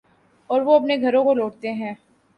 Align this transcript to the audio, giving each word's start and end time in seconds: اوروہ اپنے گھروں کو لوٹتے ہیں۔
اوروہ 0.49 0.75
اپنے 0.75 0.97
گھروں 1.01 1.23
کو 1.23 1.33
لوٹتے 1.33 1.71
ہیں۔ 1.73 1.93